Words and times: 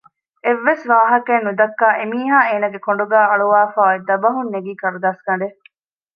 އެއްވެސް 0.45 0.85
ވާހަކައެއް 0.91 1.45
ނުދައްކާ 1.47 1.87
އެމީހާ 1.99 2.37
އޭނަގެ 2.49 2.79
ކޮނޑުގައި 2.85 3.29
އަޅުވާފައި 3.29 3.89
އޮތް 3.91 4.05
ދަބަހުން 4.09 4.51
ނެގީ 4.53 4.73
ކަރުދާސްގަޑެއް 4.81 5.57